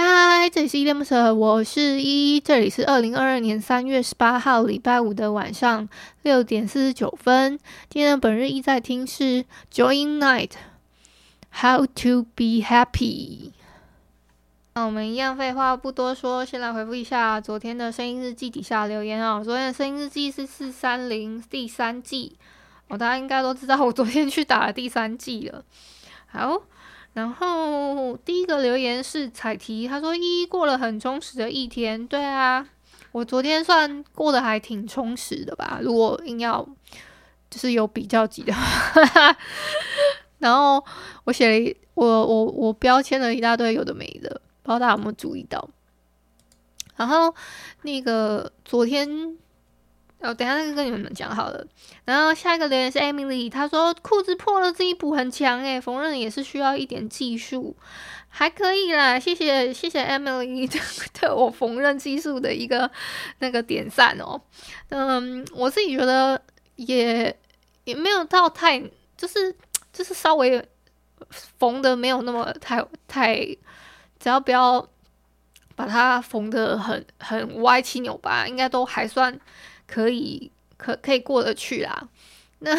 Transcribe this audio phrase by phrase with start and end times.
[0.00, 2.38] 嗨，这里是依恋不舍，我是依依。
[2.38, 5.88] 这里是二零二二年三月十八号礼拜五的晚上
[6.22, 7.58] 六点四十九分。
[7.90, 13.50] 今天的本日依在听是 Joy Knight，How to be happy。
[14.74, 19.42] 那我们一样废话不多说，先来回复一下昨天的声音日记底下留言哦。
[19.44, 22.36] 昨天的声音日记是四三零第三季，
[22.86, 25.64] 哦，大家应该都知道我昨天去打了第三季了。
[26.28, 26.62] 好。
[27.18, 32.06] 然后第一个留言是彩提，他说依依过了很充实的一天。
[32.06, 32.64] 对啊，
[33.10, 36.64] 我昨天算过得还挺充实的吧，如果硬要
[37.50, 39.36] 就是有比较级的话。
[40.38, 40.84] 然后
[41.24, 45.68] 我写了我我我标签了一大堆有的没的，不知道大家有没有注意到。
[46.94, 47.34] 然后
[47.82, 49.36] 那个昨天。
[50.20, 51.64] 哦，等一下再跟你们讲好了。
[52.04, 57.76] 然后下一个留言是 Emily，她说裤子破了自己补很强诶，缝纫也是需要一点技术，
[58.28, 59.16] 还可以啦。
[59.16, 60.68] 谢谢谢谢 Emily
[61.20, 62.90] 对 我缝纫技术的一个
[63.38, 64.40] 那个点赞哦。
[64.88, 66.42] 嗯，我自己觉得
[66.74, 67.36] 也
[67.84, 68.82] 也没有到太，
[69.16, 69.54] 就是
[69.92, 70.60] 就是稍微
[71.30, 73.36] 缝的没有那么太太，
[74.18, 74.84] 只要不要
[75.76, 79.38] 把它缝的很很歪七扭八，应该都还算。
[79.88, 82.08] 可以，可可以过得去啦。
[82.60, 82.70] 那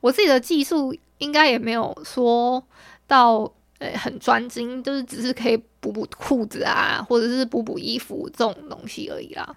[0.00, 2.62] 我，自己的技术应该也没有说
[3.06, 9.56] 到呃、很专精，就是只是可以补补裤子啊，或者是补补衣服这种东西而已啦。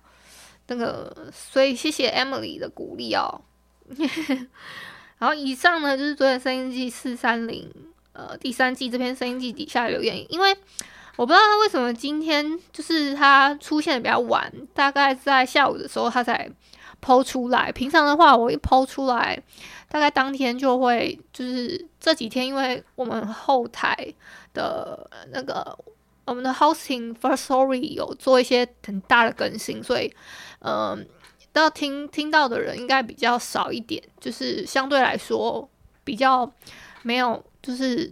[0.67, 3.41] 那个，所以谢谢 Emily 的鼓励哦。
[5.19, 7.69] 然后以上呢就是昨天声音季四三零
[8.13, 10.57] 呃第三季这篇声音季底下留言，因为。
[11.15, 16.49] 我不知道他为什么今天就是他出现的比较晚，大概在下午的时候他才
[17.01, 17.71] 抛出来。
[17.71, 19.39] 平常的话，我一抛出来，
[19.87, 23.95] 大概当天就会就是这几天，因为我们后台
[24.55, 25.77] 的那个
[26.25, 30.11] 我们的 hosting Firstory 有做一些很大的更新，所以
[30.61, 31.07] 嗯，
[31.51, 35.69] 到听听到的人应该比较少一点，就是相对来说
[36.03, 36.51] 比较
[37.03, 38.11] 没有就是。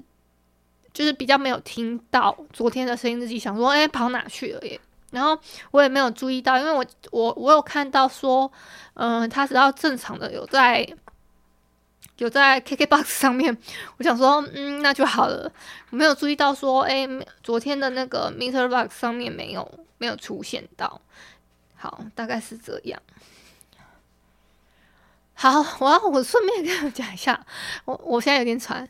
[0.94, 4.79] 就是比较没有听到昨天的声音，自己想说，哎，跑哪去了耶？
[5.12, 5.38] 然后
[5.72, 8.50] 我也没有注意到，因为我我我有看到说，
[8.94, 10.88] 嗯、他只要正常的有在
[12.18, 13.57] 有在 KKBOX 上面，
[13.97, 15.51] 我想说，嗯，那就好了。
[15.90, 17.06] 我没有注意到说，哎，
[17.44, 21.01] 昨天的那个 MrBox 上面没有没有出现到。
[21.75, 23.01] 好，大概是这样。
[25.34, 27.46] 好，我要我顺便跟你们讲一下，
[27.84, 28.88] 我我现在有点喘。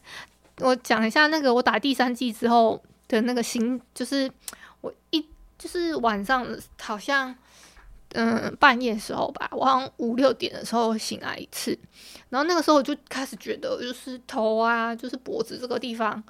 [0.62, 4.32] 我讲一下那个我打第三季之后的那个心，就是
[4.82, 5.26] 我一
[5.58, 6.46] 就是晚上
[6.80, 7.36] 好像
[8.14, 11.78] 嗯半夜的时候吧，我好像五六点的时候醒来一次，
[12.30, 16.24] 然后那个时候我就开始觉得就是头啊，就是脖子这个地方，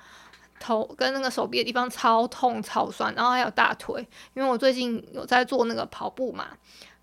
[0.60, 6.48] 头跟那个手臂的地方超痛超酸，然后还有大腿，因为我最近有在做那个跑步嘛，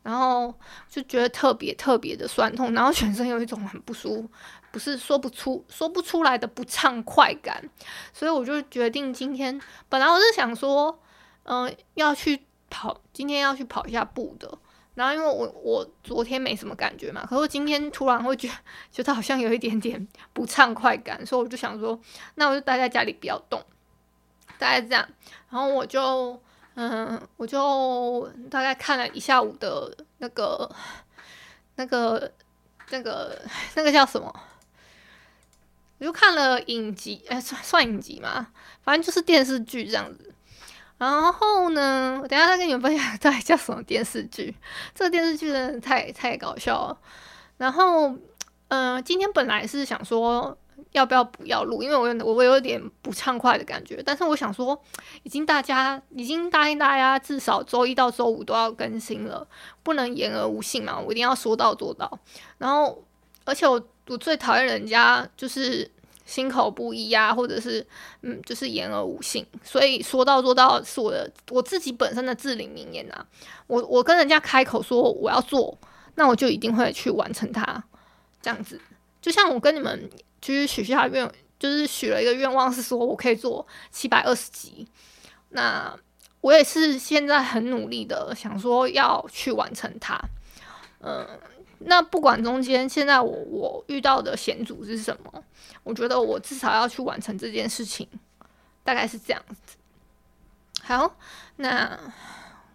[0.03, 0.55] 然后
[0.89, 4.31] 就觉得特别特别的酸痛，然后全身有一种很不舒服。
[4.71, 7.63] 不是说不出、说不出来的不畅快感，
[8.13, 10.99] 所以我就决定今天，本来我是想说，
[11.45, 14.59] 嗯、要去跑，今天要去跑一下步的。
[14.95, 18.55] 然后因为我我昨天没什么感觉嘛，可是我今天突然会觉得，
[18.91, 21.97] 觉得好像有一点点不畅快感，所以我就想说，
[22.35, 23.63] 那我就待在家里不要动，
[24.59, 25.09] 大概这样。
[25.51, 26.43] 然后我就，
[26.75, 30.69] 嗯，我就大概看了一下午的那个、
[31.77, 32.33] 那个、
[32.91, 33.41] 那个、
[33.77, 34.35] 那个叫什么？
[35.99, 38.49] 我就看了影集，哎，算算影集嘛，
[38.83, 40.33] 反正就是电视剧这样子。
[40.99, 44.55] 然后呢，我等下再跟你们分享到底叫什么电视剧。
[44.95, 46.99] 这个电视剧真的太太搞笑了。
[47.57, 48.15] 然后，
[48.69, 50.57] 嗯、今天本来是想说
[50.93, 54.03] 要不要不要录，因为我有我有点不畅快的感觉。
[54.05, 54.81] 但是我想说，
[55.23, 59.47] 已经大家已经答应大家，至少周一到周五都要更新了，
[59.85, 62.19] 不能言而无信嘛，我一定要说到做到。
[62.59, 63.05] 然后，
[63.49, 63.83] 而且我。
[64.11, 65.87] 我最讨厌人家就是
[66.25, 67.87] 心口不一啊，或者是
[68.23, 69.47] 嗯，就是言而无信。
[69.63, 73.27] 所以说到做到是我的我自己本身的至理名言啊。
[73.67, 75.79] 我我跟人家开口说我要做，
[76.15, 77.85] 那我就一定会去完成它。
[78.41, 78.81] 这样子，
[79.21, 80.09] 就像我跟你们
[80.41, 84.89] 就是许下愿，就是许了一个愿望，是说我可以做七百二十集。
[85.51, 85.95] 那
[86.41, 90.19] 我也是现在很努力的想说要去完成它。
[91.01, 91.29] 嗯。
[91.81, 95.45] 那不管中间现在我我遇到的险阻是什么，
[95.85, 98.09] 我觉得我至少要去完成这件事情，
[98.83, 99.77] 大概是这样子。
[100.83, 101.15] 好，
[101.57, 101.97] 那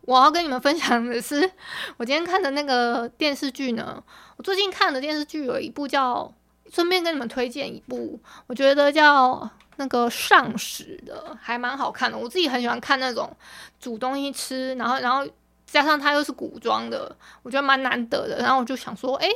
[0.01, 1.51] 我要跟你们分享的是，
[1.97, 4.01] 我今天看的那个电视剧呢。
[4.37, 6.33] 我最近看的电视剧有一部叫，
[6.71, 12.17] 顺便跟你们推荐一部，我觉得叫那个尚史的，还蛮好看的。
[12.17, 13.35] 我自己很喜欢看那种
[13.79, 15.27] 煮东西吃，然后然后。
[15.65, 18.37] 加上它又是古装的，我觉得蛮难得的。
[18.37, 19.27] 然后我就想说，哎，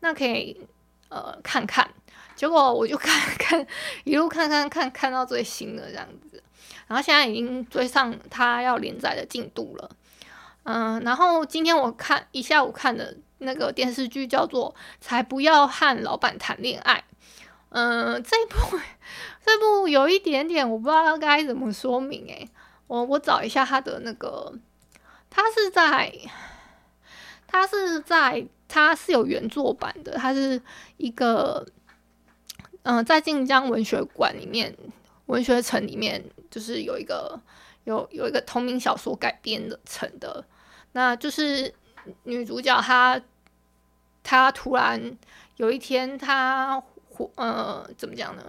[0.00, 0.56] 那可以
[1.08, 1.88] 呃看看。
[2.34, 3.66] 结果我就 看看
[4.04, 6.42] 一路看看看看到最新的这样子，
[6.86, 9.90] 然后现在已经追上它要连载的进度了。
[10.64, 16.98] 嗯，然后今天我看一下午看的那个电视剧叫做《才不要和老板谈恋爱》。
[17.70, 18.78] 嗯，这部
[19.44, 22.46] 这部有一点点我不知道该怎么说明诶，
[22.86, 24.52] 我我找一下它的那个。
[25.36, 26.10] 它是在，
[27.46, 30.12] 它是在，它是有原作版的。
[30.12, 30.58] 它是
[30.96, 31.66] 一个，
[32.84, 34.74] 嗯、在晋江文学馆里面，
[35.26, 37.38] 文学城里面，就是有一个
[37.84, 40.42] 有有一个同名小说改编的成的。
[40.92, 41.74] 那就是
[42.22, 43.20] 女主角她，
[44.22, 45.18] 她突然
[45.56, 48.42] 有一天她，她呃，怎么讲呢？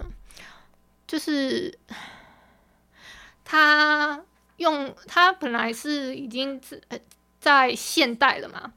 [1.05, 1.77] 就是
[3.43, 4.23] 她。
[4.57, 6.81] 用它本来是已经是
[7.39, 8.73] 在现代了嘛，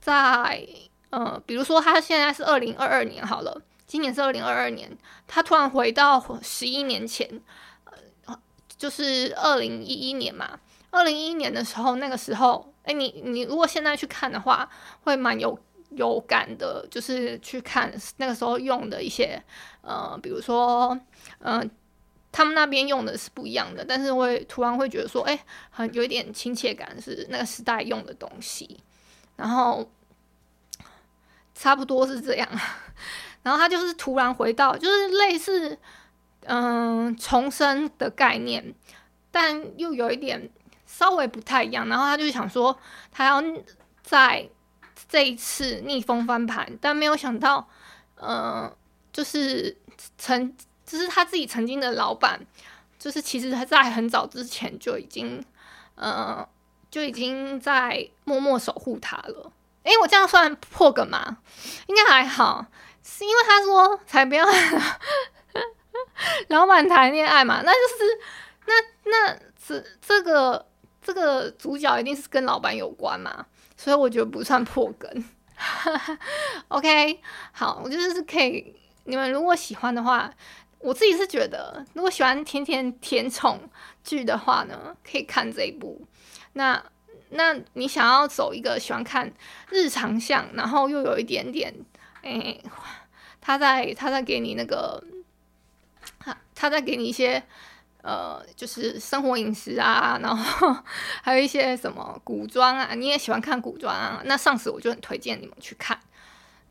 [0.00, 0.66] 在
[1.10, 4.90] 呃，比如说他现在是二零二二年好了，今年是二零二二年，
[5.26, 7.40] 他突然回到十一年前，
[8.26, 8.38] 呃，
[8.76, 10.58] 就是二零一一年嘛。
[10.90, 14.68] 二零一一年的时候，那个时候，哎，你你如果现在去看的话，
[15.04, 15.58] 会蛮有
[15.90, 19.42] 有感的，就是去看那个时候用的一些
[19.82, 20.98] 呃，比如说
[21.40, 21.60] 嗯。
[21.60, 21.70] 呃
[22.30, 25.38] 他们那边用的是不一样的，但是会突然会觉得说，哎，
[25.70, 28.78] 很有一点亲切感，是那个时代用的东西，
[29.36, 29.90] 然后
[31.54, 32.48] 差不多是这样。
[33.42, 35.78] 然后他就是突然回到，就是类似
[36.44, 38.74] 嗯重生的概念，
[39.30, 40.50] 但又有一点
[40.86, 41.88] 稍微不太一样。
[41.88, 42.78] 然后他就想说，
[43.10, 43.42] 他要
[44.02, 44.46] 在
[45.08, 47.66] 这一次逆风翻盘，但没有想到，
[48.16, 48.70] 嗯，
[49.12, 49.74] 就是
[50.18, 50.54] 成。
[50.88, 52.40] 就是他自己曾经的老板，
[52.98, 55.44] 就是其实他在很早之前就已经，
[55.96, 56.48] 呃，
[56.90, 59.52] 就已经在默默守护他了。
[59.82, 61.36] 诶、我这样算破梗吗？
[61.88, 62.64] 应该还好，
[63.02, 64.46] 是因为他说才不要
[66.48, 68.18] 老板谈恋爱嘛，那就是
[68.64, 68.74] 那
[69.10, 70.66] 那这这个
[71.02, 73.44] 这个主角一定是跟老板有关嘛，
[73.76, 75.24] 所以我觉得不算破梗。
[76.68, 77.20] OK，
[77.52, 78.74] 好，我觉得是可以，
[79.04, 80.32] 你们如果喜欢的话。
[80.80, 83.60] 我自己是觉得，如果喜欢甜甜甜宠
[84.04, 86.06] 剧的话呢，可以看这一部。
[86.52, 86.82] 那
[87.30, 89.32] 那你想要走一个喜欢看
[89.70, 91.74] 日常向，然后又有一点点，
[92.22, 92.58] 哎、
[93.40, 95.02] 他在他在给你那个，
[96.18, 97.42] 他他在给你一些
[98.02, 100.74] 呃，就是生活饮食啊，然后
[101.22, 105.98] 还有一些什么古装啊，你也喜欢看古装啊，那上次我就很推荐你们去看，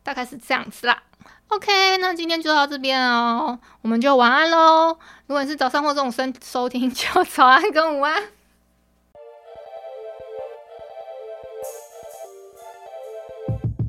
[0.01, 1.03] 大概是这样子啦。
[1.49, 4.97] OK，那今天就到这边哦，我们就晚安喽。
[5.27, 8.23] 如果你是早上或中午声收听， 就早安跟午安。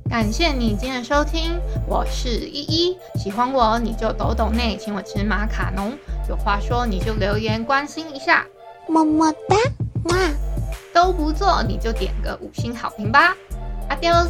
[0.09, 2.99] 感谢你今天的收听，我是依依。
[3.16, 5.92] 喜欢我你就抖抖内，请我吃马卡龙。
[6.28, 8.47] 有话说你就留言关心一下，
[8.87, 9.57] 么么哒，
[10.04, 10.16] 哇，
[10.95, 13.37] 都不做你就点个五星好评吧。
[13.90, 14.28] Adios。